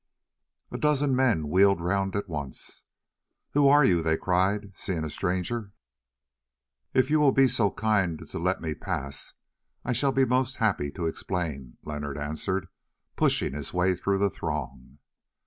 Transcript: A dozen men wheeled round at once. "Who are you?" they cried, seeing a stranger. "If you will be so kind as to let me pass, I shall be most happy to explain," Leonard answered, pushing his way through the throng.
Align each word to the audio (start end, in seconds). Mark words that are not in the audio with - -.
A 0.71 0.79
dozen 0.79 1.15
men 1.15 1.47
wheeled 1.47 1.79
round 1.79 2.15
at 2.15 2.27
once. 2.27 2.81
"Who 3.51 3.67
are 3.67 3.85
you?" 3.85 4.01
they 4.01 4.17
cried, 4.17 4.71
seeing 4.75 5.03
a 5.03 5.11
stranger. 5.11 5.73
"If 6.91 7.11
you 7.11 7.19
will 7.19 7.31
be 7.31 7.47
so 7.47 7.69
kind 7.69 8.19
as 8.19 8.31
to 8.31 8.39
let 8.39 8.61
me 8.61 8.73
pass, 8.73 9.35
I 9.85 9.93
shall 9.93 10.11
be 10.11 10.25
most 10.25 10.55
happy 10.55 10.89
to 10.93 11.05
explain," 11.05 11.77
Leonard 11.83 12.17
answered, 12.17 12.67
pushing 13.15 13.53
his 13.53 13.75
way 13.75 13.93
through 13.95 14.17
the 14.17 14.31
throng. 14.31 14.97